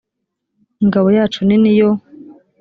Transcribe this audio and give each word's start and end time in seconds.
ingabo 0.83 1.07
yacu 1.17 1.39
nini 1.47 1.71
yo 1.79 1.89